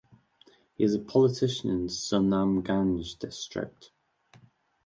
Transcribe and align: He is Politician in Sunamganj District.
He 0.73 0.83
is 0.83 0.97
Politician 0.97 1.69
in 1.69 1.85
Sunamganj 1.87 3.19
District. 3.19 3.91